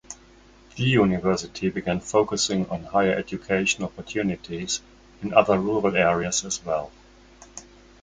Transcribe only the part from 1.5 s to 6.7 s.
began focusing on higher education opportunities in other rural areas as